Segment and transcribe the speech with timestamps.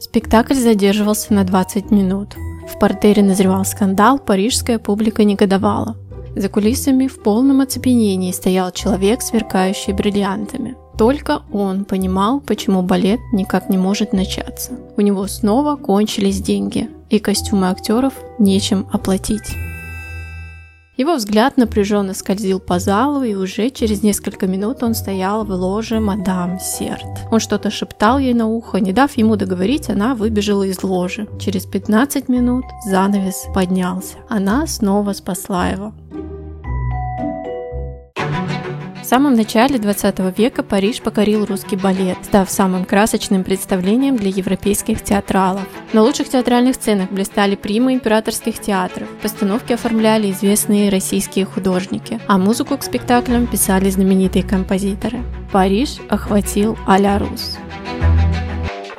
[0.00, 2.36] Спектакль задерживался на 20 минут.
[2.68, 5.96] В портере назревал скандал, парижская публика негодовала.
[6.36, 10.76] За кулисами в полном оцепенении стоял человек, сверкающий бриллиантами.
[10.96, 14.72] Только он понимал, почему балет никак не может начаться.
[14.96, 19.54] У него снова кончились деньги, и костюмы актеров нечем оплатить.
[20.98, 26.00] Его взгляд напряженно скользил по залу, и уже через несколько минут он стоял в ложе
[26.00, 27.04] мадам Серт.
[27.30, 31.28] Он что-то шептал ей на ухо, не дав ему договорить, она выбежала из ложи.
[31.38, 34.16] Через 15 минут занавес поднялся.
[34.28, 35.94] Она снова спасла его.
[39.08, 45.66] Самом начале 20 века Париж покорил русский балет, став самым красочным представлением для европейских театралов.
[45.94, 52.76] На лучших театральных сценах блистали примы императорских театров, постановки оформляли известные российские художники, а музыку
[52.76, 55.20] к спектаклям писали знаменитые композиторы.
[55.52, 57.56] Париж охватил а-ля Рус.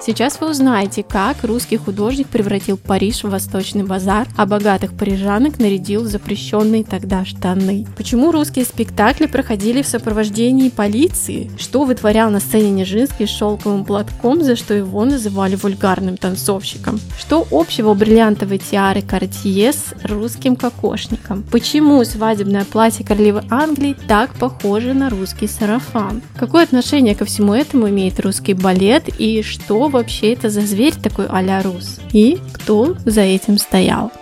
[0.02, 6.04] Сейчас вы узнаете, как русский художник превратил Париж в восточный базар, а богатых парижанок нарядил
[6.04, 7.86] в запрещенные тогда штаны.
[7.98, 11.52] Почему русские спектакли проходили в сопровождении полиции?
[11.58, 16.98] Что вытворял на сцене Нежинский с шелковым платком, за что его называли вульгарным танцовщиком?
[17.20, 21.44] Что общего бриллиантовой тиары Cartier с русским кокошником?
[21.52, 26.22] Почему свадебное платье королевы Англии так похоже на русский сарафан?
[26.38, 31.26] Какое отношение ко всему этому имеет русский балет и что вообще это за зверь такой
[31.28, 32.00] а-ля рус?
[32.14, 34.14] И кто за этим стоял?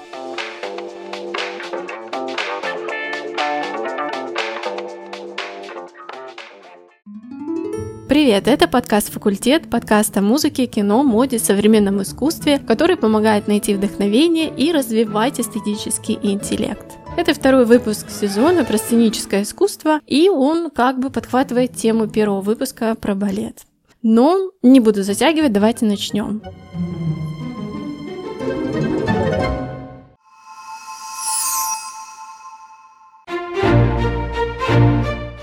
[8.10, 14.50] Привет, это подкаст «Факультет», подкаст о музыке, кино, моде, современном искусстве, который помогает найти вдохновение
[14.50, 16.86] и развивать эстетический интеллект.
[17.18, 22.96] Это второй выпуск сезона про сценическое искусство, и он как бы подхватывает тему первого выпуска
[22.96, 23.68] про балет.
[24.10, 26.42] Но не буду затягивать, давайте начнем.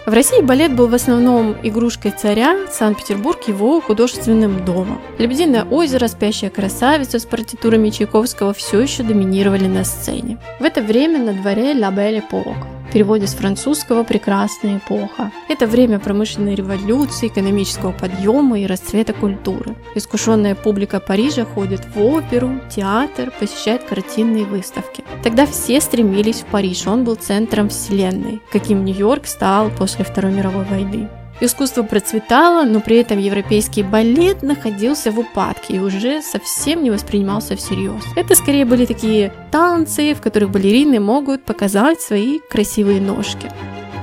[0.06, 4.98] В России балет был в основном игрушкой царя, Санкт-Петербург его художественным домом.
[5.18, 10.38] «Лебединое озеро», «Спящая красавица» с партитурами Чайковского все еще доминировали на сцене.
[10.58, 15.32] В это время на дворе «La Belle Époque» переводе с французского «прекрасная эпоха».
[15.48, 19.74] Это время промышленной революции, экономического подъема и расцвета культуры.
[19.96, 25.02] Искушенная публика Парижа ходит в оперу, театр, посещает картинные выставки.
[25.24, 30.64] Тогда все стремились в Париж, он был центром вселенной, каким Нью-Йорк стал после Второй мировой
[30.64, 31.08] войны.
[31.40, 37.56] Искусство процветало, но при этом европейский балет находился в упадке и уже совсем не воспринимался
[37.56, 38.02] всерьез.
[38.16, 43.50] Это скорее были такие танцы, в которых балерины могут показать свои красивые ножки.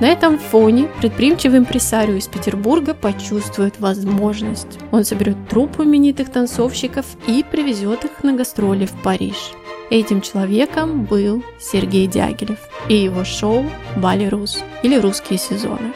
[0.00, 4.78] На этом фоне предприимчивый импресарио из Петербурга почувствует возможность.
[4.90, 9.52] Он соберет труппу именитых танцовщиков и привезет их на гастроли в Париж.
[9.90, 13.64] Этим человеком был Сергей Дягилев и его шоу
[13.96, 15.92] «Бали Рус» или «Русские сезоны».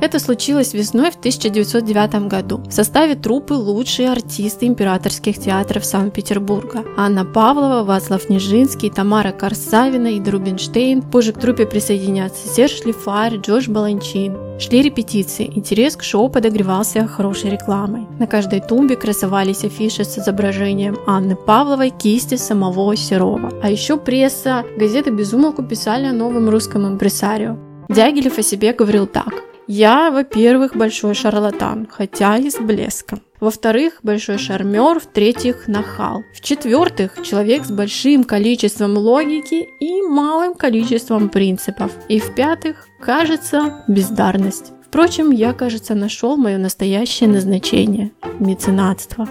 [0.00, 2.62] Это случилось весной в 1909 году.
[2.66, 6.84] В составе труппы лучшие артисты императорских театров Санкт-Петербурга.
[6.96, 11.02] Анна Павлова, Вацлав Нежинский, Тамара Корсавина и Друбинштейн.
[11.02, 14.38] Позже к труппе присоединятся Серж Лифарь, Джош Баланчин.
[14.58, 18.06] Шли репетиции, интерес к шоу подогревался хорошей рекламой.
[18.18, 23.52] На каждой тумбе красовались афиши с изображением Анны Павловой, кисти самого Серова.
[23.62, 27.58] А еще пресса, газеты безумолку писали о новом русском импресарио.
[27.90, 29.50] Дягилев о себе говорил так.
[29.72, 33.22] Я, во-первых, большой шарлатан, хотя и с блеском.
[33.38, 36.24] Во-вторых, большой шармер, в-третьих, нахал.
[36.34, 41.92] В-четвертых, человек с большим количеством логики и малым количеством принципов.
[42.08, 44.72] И в-пятых, кажется, бездарность.
[44.84, 48.10] Впрочем, я, кажется, нашел мое настоящее назначение–
[48.40, 49.28] меценатство.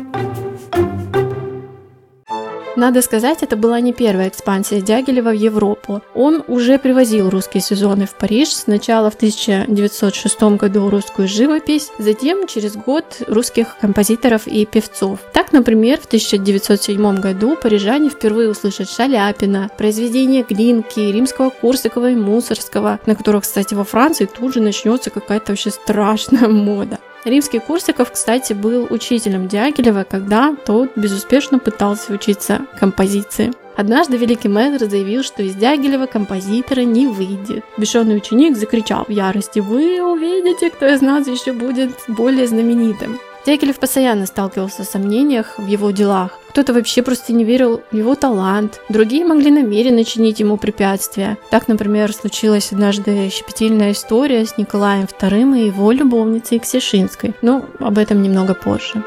[2.80, 6.02] Надо сказать, это была не первая экспансия Дягилева в Европу.
[6.16, 12.78] Он уже привозил русские сезоны в Париж, сначала в 1906 году русскую живопись, затем через
[12.78, 15.20] год русских композиторов и певцов.
[15.34, 23.02] Так, например, в 1907 году парижане впервые услышат Шаляпина, произведения Глинки, Римского Корсакова и Мусорского,
[23.06, 26.98] на которых, кстати, во Франции тут же начнется какая-то вообще страшная мода.
[27.26, 33.52] Римский Курсиков, кстати, был учителем Дягилева, когда тот безуспешно пытался учиться композиции.
[33.76, 37.64] Однажды великий мэтр заявил, что из Дягилева композитора не выйдет.
[37.78, 43.20] Бешеный ученик закричал в ярости «Вы увидите, кто из нас еще будет более знаменитым».
[43.50, 46.38] Дягилев постоянно сталкивался с сомнениях в его делах.
[46.50, 51.36] Кто-то вообще просто не верил в его талант, другие могли намеренно чинить ему препятствия.
[51.50, 57.34] Так, например, случилась однажды щепетильная история с Николаем II и его любовницей Ксешинской.
[57.42, 59.04] Но об этом немного позже.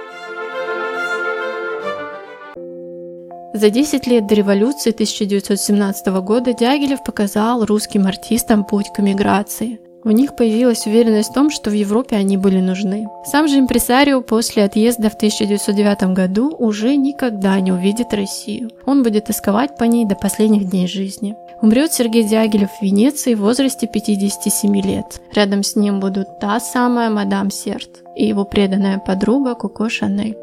[3.54, 9.78] За 10 лет до революции 1917 года Дягилев показал русским артистам путь к эмиграции.
[10.04, 13.06] У них появилась уверенность в том, что в Европе они были нужны.
[13.24, 18.70] Сам же импресарио после отъезда в 1909 году уже никогда не увидит Россию.
[18.84, 21.36] Он будет тосковать по ней до последних дней жизни.
[21.60, 25.20] Умрет Сергей Дягилев в Венеции в возрасте 57 лет.
[25.32, 30.36] Рядом с ним будут та самая мадам Серт и его преданная подруга Коко Шанель.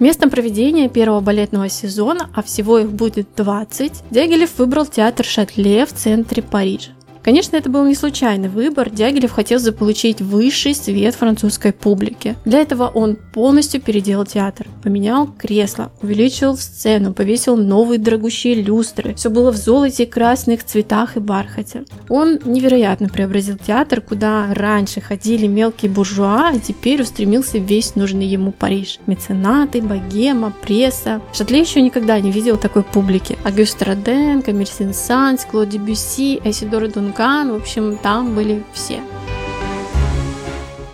[0.00, 5.92] Местом проведения первого балетного сезона, а всего их будет 20, Дягилев выбрал театр Шатле в
[5.92, 6.92] центре Парижа.
[7.22, 12.36] Конечно, это был не случайный выбор, Дягилев хотел заполучить высший свет французской публики.
[12.44, 19.14] Для этого он полностью переделал театр, поменял кресло, увеличил сцену, повесил новые дорогущие люстры.
[19.14, 21.84] Все было в золоте, красных цветах и бархате.
[22.08, 28.52] Он невероятно преобразил театр, куда раньше ходили мелкие буржуа, а теперь устремился весь нужный ему
[28.52, 28.98] Париж.
[29.06, 31.20] Меценаты, богема, пресса.
[31.34, 33.36] Шатле еще никогда не видел такой публики.
[33.44, 39.00] Агюст Роден, Камиль Сен-Санс, Клод Дебюсси, Эсидор Дун Дункан, в общем, там были все.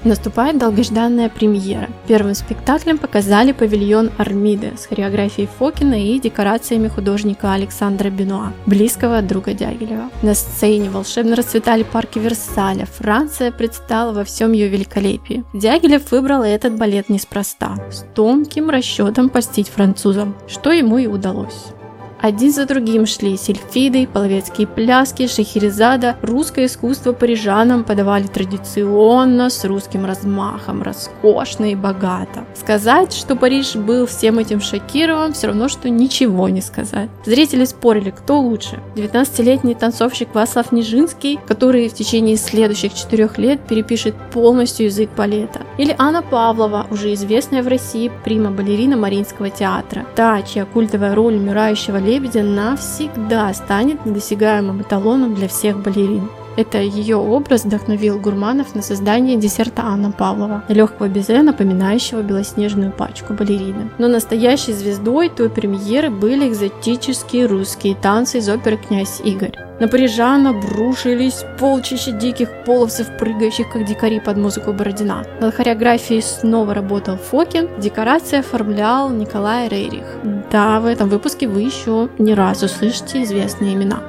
[0.03, 1.89] Наступает долгожданная премьера.
[2.07, 9.53] Первым спектаклем показали павильон Армиды с хореографией Фокина и декорациями художника Александра Бенуа, близкого друга
[9.53, 10.09] Дягилева.
[10.23, 15.45] На сцене волшебно расцветали парки Версаля, Франция предстала во всем ее великолепии.
[15.53, 21.73] Дягилев выбрал этот балет неспроста, с тонким расчетом постить французам, что ему и удалось.
[22.21, 26.17] Один за другим шли сельфиды, половецкие пляски, шахерезада.
[26.23, 32.45] Русское искусство парижанам подавали традиционно, с русским размахом, роскошно и богато.
[32.55, 37.11] Сказать, что Париж был всем этим шокирован, все равно, что ничего не сказать.
[37.25, 38.81] Зрители спорили, кто лучше.
[38.95, 45.61] 19-летний танцовщик Васлав Нижинский, который в течение следующих четырех лет перепишет полностью язык балета.
[45.77, 50.07] Или Анна Павлова, уже известная в России прима-балерина Мариинского театра.
[50.15, 56.31] Та, чья культовая роль умирающего лебедя навсегда станет недосягаемым эталоном для всех балерин.
[56.57, 63.35] Это ее образ вдохновил гурманов на создание десерта Анна Павлова, легкого безе, напоминающего белоснежную пачку
[63.35, 63.91] балерины.
[63.99, 69.53] Но настоящей звездой той премьеры были экзотические русские танцы из оперы «Князь Игорь».
[69.79, 75.25] На парижан обрушились полчища диких половцев, прыгающих как дикари под музыку Бородина.
[75.39, 80.07] Над хореографией снова работал Фокин, декорации оформлял Николай Рейрих.
[80.51, 84.01] Да, в этом выпуске вы еще не раз услышите известные имена.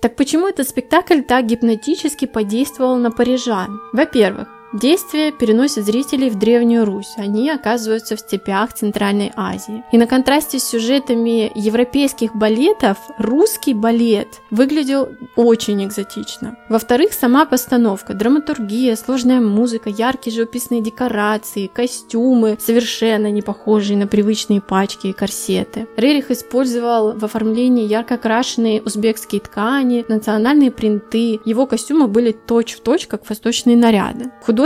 [0.00, 3.80] Так почему этот спектакль так гипнотически подействовал на парижан?
[3.92, 7.14] Во-первых, Действие переносит зрителей в Древнюю Русь.
[7.16, 9.82] Они оказываются в степях Центральной Азии.
[9.90, 16.56] И на контрасте с сюжетами европейских балетов, русский балет выглядел очень экзотично.
[16.68, 24.60] Во-вторых, сама постановка, драматургия, сложная музыка, яркие живописные декорации, костюмы, совершенно не похожие на привычные
[24.60, 25.88] пачки и корсеты.
[25.96, 31.40] Рерих использовал в оформлении ярко окрашенные узбекские ткани, национальные принты.
[31.44, 34.30] Его костюмы были точь-в-точь, как восточные наряды.
[34.42, 34.59] Художник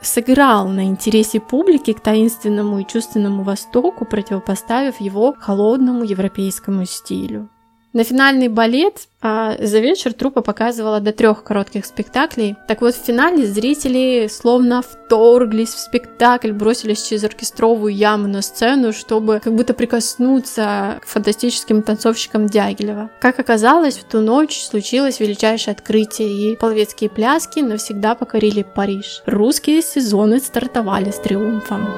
[0.00, 7.48] сыграл на интересе публики к таинственному и чувственному Востоку, противопоставив его холодному европейскому стилю.
[7.92, 12.56] На финальный балет а за вечер труппа показывала до трех коротких спектаклей.
[12.66, 18.92] Так вот, в финале зрители словно вторглись в спектакль, бросились через оркестровую яму на сцену,
[18.92, 23.10] чтобы как будто прикоснуться к фантастическим танцовщикам Дягилева.
[23.20, 29.22] Как оказалось, в ту ночь случилось величайшее открытие, и половецкие пляски навсегда покорили Париж.
[29.26, 31.88] Русские сезоны стартовали с триумфом.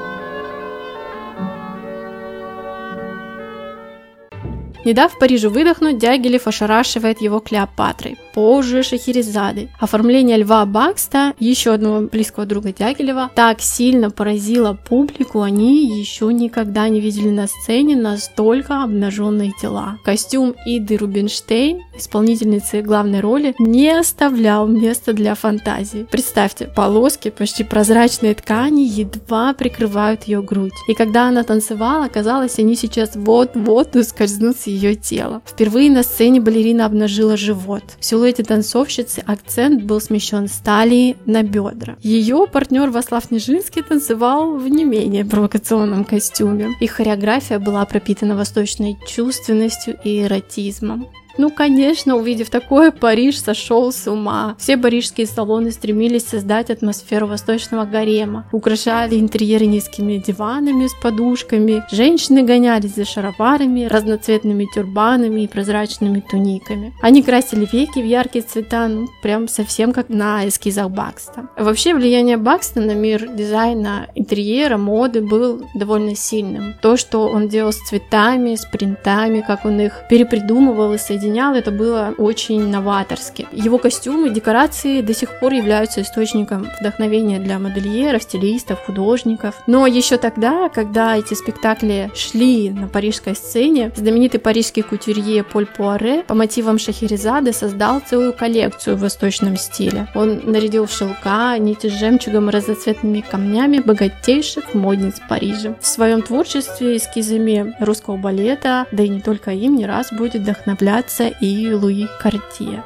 [4.85, 9.69] Не дав Парижу выдохнуть, Дягилев ошарашивает его Клеопатрой, позже Шахерезады.
[9.79, 16.89] Оформление Льва Бакста, еще одного близкого друга Дягилева, так сильно поразило публику, они еще никогда
[16.89, 19.97] не видели на сцене настолько обнаженные тела.
[20.03, 26.07] Костюм Иды Рубинштейн, исполнительницы главной роли, не оставлял места для фантазии.
[26.09, 30.73] Представьте, полоски почти прозрачной ткани едва прикрывают ее грудь.
[30.87, 35.41] И когда она танцевала, казалось, они сейчас вот-вот ускользнут с ее тела.
[35.45, 37.83] Впервые на сцене балерина обнажила живот.
[37.99, 41.97] В силуэте танцовщицы акцент был смещен с талии на бедра.
[42.01, 46.69] Ее партнер Васлав Нижинский танцевал в не менее провокационном костюме.
[46.79, 51.09] Их хореография была пропитана восточной чувственностью и эротизмом.
[51.37, 54.55] Ну, конечно, увидев такое, Париж сошел с ума.
[54.59, 62.43] Все парижские салоны стремились создать атмосферу восточного гарема, украшали интерьеры низкими диванами с подушками, женщины
[62.43, 66.93] гонялись за шароварами, разноцветными тюрбанами и прозрачными туниками.
[67.01, 71.49] Они красили веки в яркие цвета, ну, прям совсем как на эскизах Бакста.
[71.57, 76.75] Вообще, влияние Бакста на мир дизайна, интерьера, моды был довольно сильным.
[76.81, 81.55] То, что он делал с цветами, с принтами, как он их перепридумывал и соединял соединял,
[81.55, 83.47] это было очень новаторски.
[83.51, 89.55] Его костюмы, декорации до сих пор являются источником вдохновения для модельеров, стилистов, художников.
[89.67, 96.23] Но еще тогда, когда эти спектакли шли на парижской сцене, знаменитый парижский кутюрье Поль Пуаре
[96.23, 100.07] по мотивам Шахерезады создал целую коллекцию в восточном стиле.
[100.15, 105.75] Он нарядил в шелка, нити с жемчугом и разноцветными камнями богатейших модниц Парижа.
[105.79, 111.12] В своем творчестве эскизами русского балета, да и не только им, не раз будет вдохновляться
[111.13, 112.83] Пикассо и Луи Картье.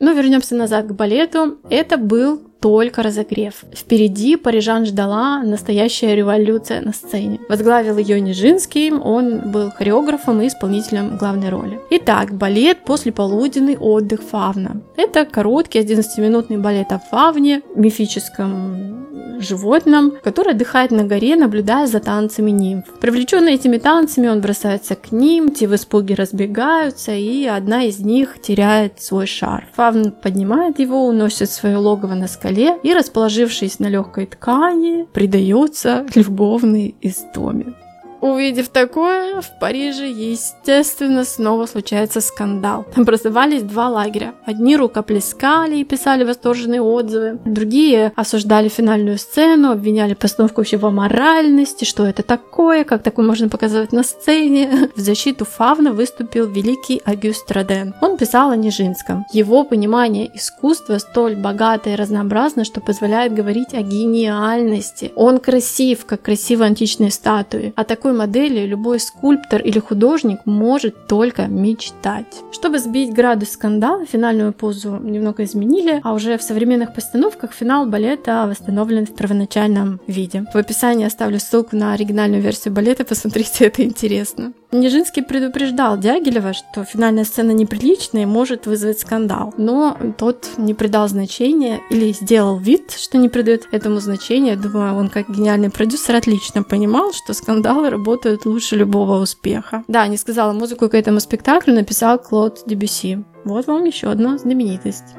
[0.00, 1.58] Но вернемся назад к балету.
[1.70, 3.64] Это был только разогрев.
[3.74, 7.40] Впереди парижан ждала настоящая революция на сцене.
[7.48, 11.80] Возглавил ее Нижинский, он был хореографом и исполнителем главной роли.
[11.90, 14.82] Итак, балет после полуденный отдых Фавна.
[14.96, 19.03] Это короткий 11-минутный балет о Фавне, мифическом
[19.40, 22.84] животном, который отдыхает на горе, наблюдая за танцами нимф.
[23.00, 28.40] Привлеченный этими танцами, он бросается к ним, те в испуге разбегаются, и одна из них
[28.40, 29.66] теряет свой шар.
[29.74, 36.94] Фавн поднимает его, уносит свое логово на скале и, расположившись на легкой ткани, предается любовной
[37.00, 37.74] истоме.
[38.24, 42.86] Увидев такое, в Париже, естественно, снова случается скандал.
[42.96, 44.32] Образовались два лагеря.
[44.46, 51.84] Одни рукоплескали и писали восторженные отзывы, другие осуждали финальную сцену, обвиняли постановку вообще в аморальности,
[51.84, 54.88] что это такое, как такое можно показывать на сцене.
[54.96, 57.92] В защиту Фавна выступил великий Агюст Роден.
[58.00, 59.26] Он писал о Нижинском.
[59.34, 65.12] Его понимание искусства столь богато и разнообразно, что позволяет говорить о гениальности.
[65.14, 67.74] Он красив, как красивые античные статуи.
[67.76, 72.42] А такой модели любой скульптор или художник может только мечтать.
[72.52, 78.46] Чтобы сбить градус скандала, финальную позу немного изменили, а уже в современных постановках финал балета
[78.48, 80.44] восстановлен в первоначальном виде.
[80.52, 84.52] В описании оставлю ссылку на оригинальную версию балета, посмотрите, это интересно.
[84.74, 89.54] Нижинский предупреждал Дягилева, что финальная сцена неприличная и может вызвать скандал.
[89.56, 94.56] Но тот не придал значения или сделал вид, что не придает этому значения.
[94.56, 99.84] Думаю, он как гениальный продюсер отлично понимал, что скандалы работают лучше любого успеха.
[99.86, 103.24] Да, не сказала, музыку к этому спектаклю написал Клод Дебюси.
[103.44, 105.14] Вот вам еще одна знаменитость.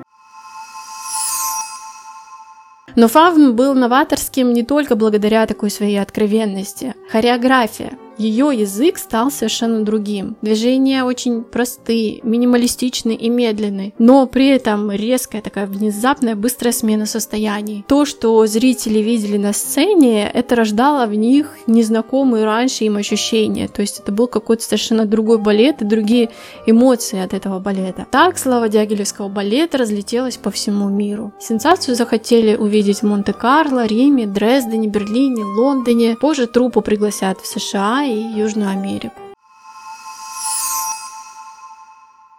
[2.97, 6.93] Но Фавн был новаторским не только благодаря такой своей откровенности.
[7.11, 10.37] Хореография, ее язык стал совершенно другим.
[10.41, 17.83] Движения очень простые, минималистичные и медленные, но при этом резкая такая внезапная быстрая смена состояний.
[17.87, 23.67] То, что зрители видели на сцене, это рождало в них незнакомые раньше им ощущения.
[23.67, 26.29] То есть это был какой-то совершенно другой балет и другие
[26.65, 28.07] эмоции от этого балета.
[28.11, 31.33] Так слава Дягилевского балета разлетелась по всему миру.
[31.39, 36.15] Сенсацию захотели увидеть в Монте-Карло, Риме, Дрездене, Берлине, Лондоне.
[36.19, 39.19] Позже труппу пригласят в США и Южную Америку.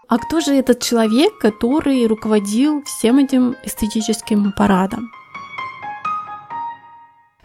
[0.08, 5.11] А кто же этот человек, который руководил всем этим эстетическим парадом?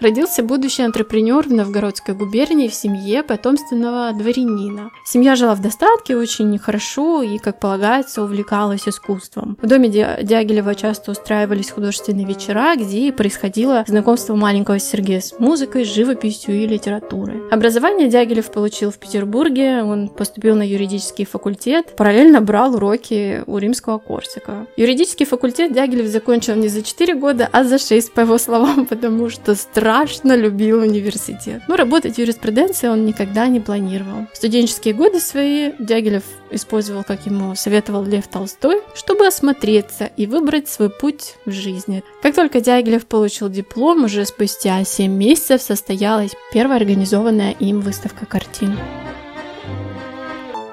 [0.01, 4.89] Родился будущий антрепренер в Новгородской губернии в семье потомственного дворянина.
[5.05, 9.59] Семья жила в достатке очень хорошо и, как полагается, увлекалась искусством.
[9.61, 16.55] В доме Дягилева часто устраивались художественные вечера, где происходило знакомство маленького Сергея с музыкой, живописью
[16.55, 17.39] и литературой.
[17.51, 23.99] Образование Дягилев получил в Петербурге, он поступил на юридический факультет, параллельно брал уроки у римского
[23.99, 24.65] Корсика.
[24.77, 29.29] Юридический факультет Дягилев закончил не за 4 года, а за 6, по его словам, потому
[29.29, 31.63] что страшно страшно любил университет.
[31.67, 34.25] Но работать в юриспруденции он никогда не планировал.
[34.31, 40.89] Студенческие годы свои Дягилев использовал, как ему советовал Лев Толстой, чтобы осмотреться и выбрать свой
[40.89, 42.03] путь в жизни.
[42.21, 48.77] Как только Дягилев получил диплом, уже спустя 7 месяцев состоялась первая организованная им выставка картин.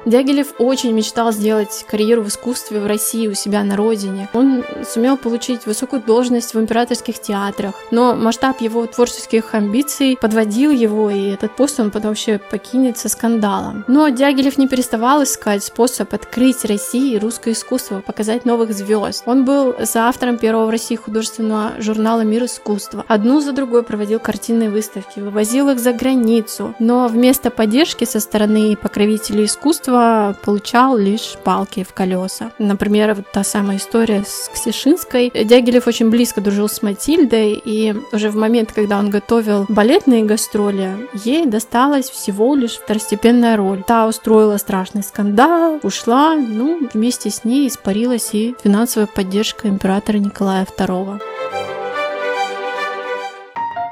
[0.09, 4.31] Дягилев очень мечтал сделать карьеру в искусстве в России у себя на родине.
[4.33, 11.11] Он сумел получить высокую должность в императорских театрах, но масштаб его творческих амбиций подводил его,
[11.11, 13.85] и этот пост он потом вообще покинет со скандалом.
[13.87, 19.25] Но Дягилев не переставал искать способ открыть России русское искусство, показать новых звезд.
[19.27, 23.05] Он был за автором первого в России художественного журнала «Мир искусства».
[23.09, 28.75] Одну за другой проводил картинные выставки, вывозил их за границу, но вместо поддержки со стороны
[28.75, 29.98] покровителей искусства
[30.43, 32.53] получал лишь палки в колеса.
[32.59, 35.31] Например, вот та самая история с Ксишинской.
[35.31, 41.09] Дягилев очень близко дружил с Матильдой, и уже в момент, когда он готовил балетные гастроли,
[41.25, 43.83] ей досталась всего лишь второстепенная роль.
[43.87, 50.65] Та устроила страшный скандал, ушла, ну, вместе с ней испарилась и финансовая поддержка императора Николая
[50.65, 51.21] II.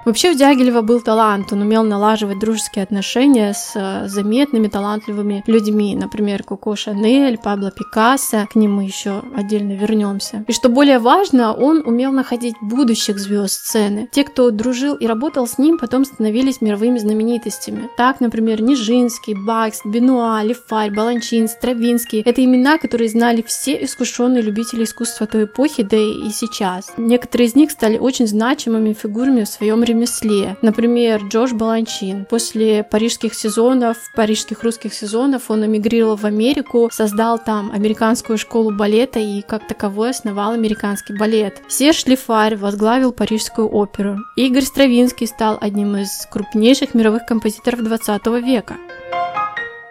[0.06, 5.96] Вообще у Дягилева был талант, он умел налаживать дружеские отношения с э, заметными, талантливыми людьми,
[5.96, 10.44] например, Коко Шанель, Пабло Пикассо, к ним мы еще отдельно вернемся.
[10.46, 14.08] И что более важно, он умел находить будущих звезд сцены.
[14.12, 17.90] Те, кто дружил и работал с ним, потом становились мировыми знаменитостями.
[17.96, 24.84] Так, например, Нижинский, Бакс, Бенуа, Лефарь, Баланчин, Стравинский— это имена, которые знали все искушенные любители
[24.84, 26.92] искусства той эпохи, да и сейчас.
[26.96, 30.56] Некоторые из них стали очень значимыми фигурами в своем ремесле ремесле.
[30.62, 32.26] Например, Джош Баланчин.
[32.26, 39.18] После парижских сезонов, парижских русских сезонов он эмигрировал в Америку, создал там американскую школу балета
[39.18, 41.62] и как таковой основал американский балет.
[41.68, 44.18] Серж Лифарь возглавил Парижскую оперу.
[44.36, 48.76] Игорь Стравинский стал одним из крупнейших мировых композиторов 20 века.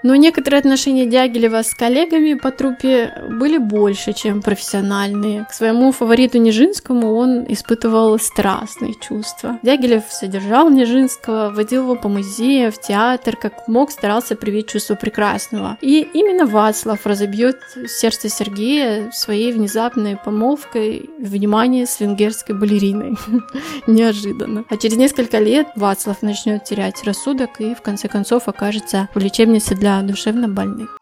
[0.05, 5.45] Но некоторые отношения Дягилева с коллегами по трупе были больше, чем профессиональные.
[5.45, 9.57] К своему фавориту Нижинскому он испытывал страстные чувства.
[9.63, 15.75] Дягилев содержал Нижинского, водил его по музеям, в театр, как мог старался привить чувство прекрасного.
[15.81, 17.57] И именно Вацлав разобьет
[17.87, 23.17] сердце Сергея своей внезапной помолвкой внимание с венгерской балериной.
[23.87, 24.65] Неожиданно.
[24.69, 29.73] А через несколько лет Вацлав начнет терять рассудок и в конце концов окажется в лечебнице
[29.73, 30.97] для душевно больных.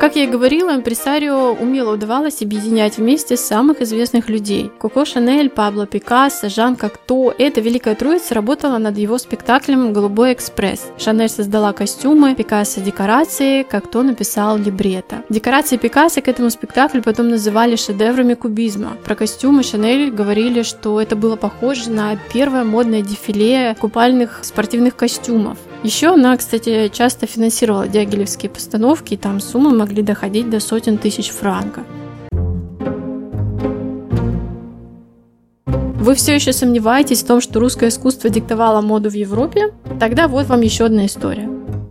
[0.00, 4.72] Как я и говорила, импресарио умело удавалось объединять вместе самых известных людей.
[4.80, 7.34] Коко Шанель, Пабло Пикассо, Жан Кокто.
[7.36, 10.86] Эта великая троица работала над его спектаклем «Голубой экспресс».
[10.96, 15.16] Шанель создала костюмы, Пикассо– декорации, Кокто написал либретто.
[15.28, 18.96] Декорации Пикассо к этому спектаклю потом называли шедеврами кубизма.
[19.04, 25.58] Про костюмы Шанель говорили, что это было похоже на первое модное дефиле купальных спортивных костюмов.
[25.82, 31.30] Еще она, кстати, часто финансировала дягилевские постановки, и там суммы могли доходить до сотен тысяч
[31.30, 31.84] франков.
[35.66, 39.74] Вы все еще сомневаетесь в том, что русское искусство диктовало моду в Европе?
[39.98, 41.49] Тогда вот вам еще одна история.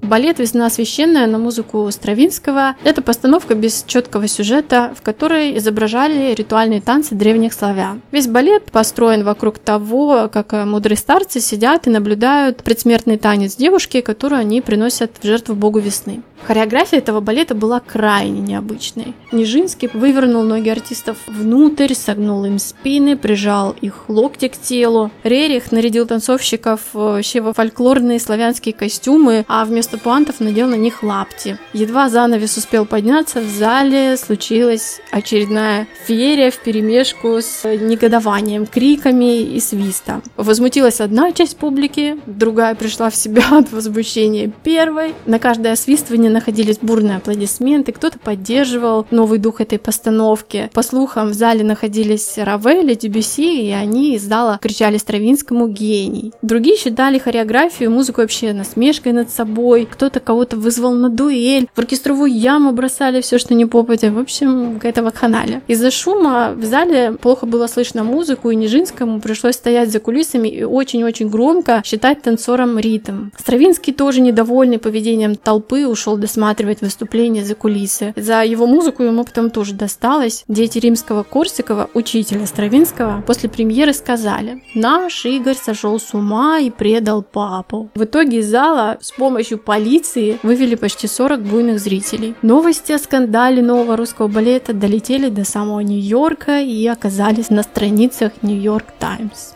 [0.10, 6.82] Балет «Весна священная» на музыку Стравинского– это постановка без четкого сюжета, в которой изображали ритуальные
[6.82, 8.02] танцы древних славян.
[8.12, 14.40] Весь балет построен вокруг того, как мудрые старцы сидят и наблюдают предсмертный танец девушки, которую
[14.40, 16.24] они приносят в жертву богу весны.
[16.48, 19.14] Хореография этого балета была крайне необычной.
[19.32, 25.12] Нижинский вывернул ноги артистов внутрь, согнул им спины, прижал их локти к телу.
[25.24, 31.58] Рерих нарядил танцовщиков вообще во фольклорные славянские костюмы, а вместо пуантов надел на них лапти.
[31.74, 39.60] Едва занавес успел подняться, в зале случилась очередная феерия в перемешку с негодованием, криками и
[39.60, 40.24] свистом.
[40.38, 45.14] Возмутилась одна часть публики, другая пришла в себя от возмущения первой.
[45.26, 50.70] На каждое свистывание находились бурные аплодисменты, кто-то поддерживал новый дух этой постановки.
[50.74, 56.32] По слухам, в зале находились Равель и Дебюси, и они из зала кричали Стравинскому «гений».
[56.42, 61.80] Другие считали хореографию и музыку вообще насмешкой над собой, кто-то кого-то вызвал на дуэль, в
[61.80, 64.12] оркестровую яму бросали все, что не попадя.
[64.12, 65.62] В общем, какая-то вакханалия.
[65.68, 70.64] Из-за шума в зале плохо было слышно музыку, и Нижинскому пришлось стоять за кулисами и
[70.64, 73.30] очень-очень громко считать танцором ритм.
[73.38, 78.14] Стравинский тоже недовольный поведением толпы ушел досматривать выступление за кулисы.
[78.16, 80.44] За его музыку ему потом тоже досталось.
[80.48, 87.24] Дети римского Корсикова, учителя Стравинского, после премьеры сказали «Наш Игорь сошел с ума и предал
[87.24, 87.90] папу».
[87.96, 92.36] В итоге зала с помощью полиции вывели почти 40 буйных зрителей.
[92.42, 98.88] Новости о скандале нового русского балета долетели до самого Нью-Йорка и оказались на страницах Нью-Йорк
[99.00, 99.54] Таймс.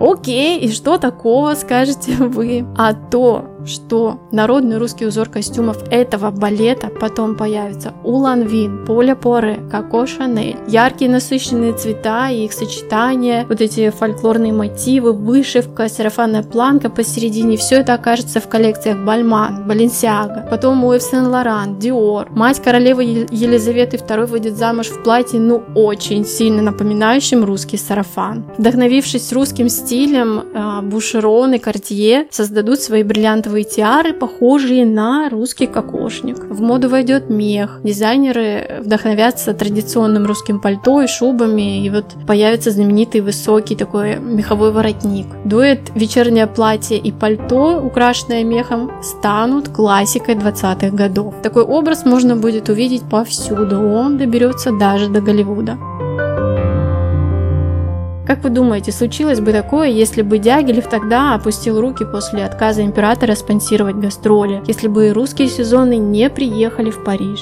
[0.00, 2.64] Окей, и что такого скажете вы?
[2.78, 9.60] А то, что народный русский узор костюмов этого балета потом появится у Ланвин, Поля Поре,
[9.70, 10.56] Коко Шанель.
[10.66, 17.76] Яркие насыщенные цвета и их сочетание, вот эти фольклорные мотивы, вышивка, сарафанная планка посередине, все
[17.76, 22.28] это окажется в коллекциях Бальман, Баленсиага, потом у Ев Сен-Лоран, Диор.
[22.30, 28.44] Мать королевы Елизаветы II выйдет замуж в платье, ну, очень сильно напоминающим русский сарафан.
[28.58, 33.02] Вдохновившись русским стилем, а, Бушерон и Кортье создадут свои
[33.48, 36.38] бриллиантовые тиары, похожие на русский кокошник.
[36.38, 37.80] В моду войдет мех.
[37.82, 45.26] Дизайнеры вдохновятся традиционным русским пальто и шубами, и вот появится знаменитый высокий такой меховой воротник.
[45.44, 51.34] Дует вечернее платье и пальто, украшенное мехом, станут классикой 20-х годов.
[51.42, 55.78] Такой образ можно будет увидеть повсюду, он доберется даже до Голливуда.
[58.28, 63.34] Как вы думаете, случилось бы такое, если бы Дягилев тогда опустил руки после отказа императора
[63.34, 67.40] спонсировать гастроли, если бы русские сезоны не приехали в Париж?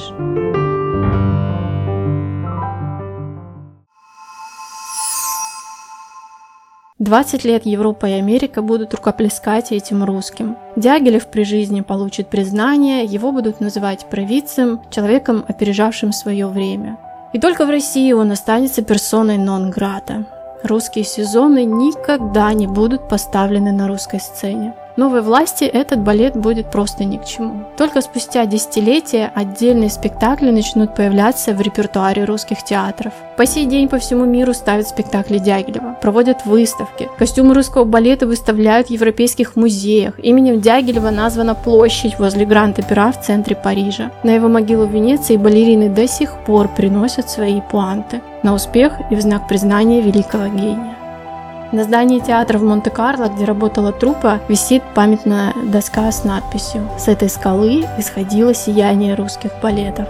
[7.01, 10.57] 20 лет Европа и Америка будут рукоплескать этим русским.
[10.77, 16.97] Дягилев при жизни получит признание, его будут называть провидцем, человеком, опережавшим свое время.
[17.33, 20.27] И только в России он останется персоной нон-грата.
[20.67, 24.75] Русские сезоны никогда не будут поставлены на русской сцене.
[24.97, 27.65] Новой власти этот балет будет просто ни к чему.
[27.77, 33.13] Только спустя десятилетия отдельные спектакли начнут появляться в репертуаре русских театров.
[33.37, 37.11] По сей день по всему миру ставят спектакли Дягилева, проводят выставки.
[37.19, 40.19] Костюмы русского балета выставляют в европейских музеях.
[40.19, 44.11] Именем Дягилева названа площадь возле Гранд-Опера в центре Парижа.
[44.23, 49.15] На его могилу в Венеции балерины до сих пор приносят свои пуанты на успех и
[49.15, 50.97] в знак признания великого гения.
[51.73, 57.29] На здании театра в Монте-Карло, где работала труппа, висит памятная доска с надписью «С этой
[57.29, 60.07] скалы исходило сияние русских балетов».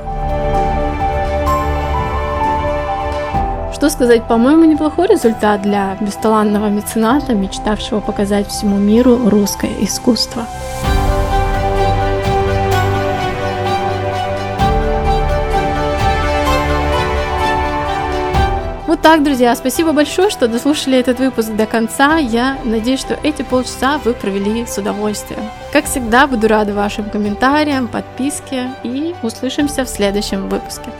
[3.72, 10.44] Что сказать, по-моему, неплохой результат для бесталанного мецената, мечтавшего показать всему миру русское искусство.
[19.06, 22.16] Так, друзья, спасибо большое, что дослушали этот выпуск до конца.
[22.16, 25.48] Я надеюсь, что эти полчаса вы провели с удовольствием.
[25.72, 30.90] Как всегда, буду рада вашим комментариям, подписке и услышимся в следующем выпуске.